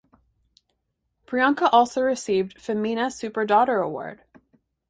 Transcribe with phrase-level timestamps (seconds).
[1.27, 4.23] Priyanka also received "Femina Super Daughter Award".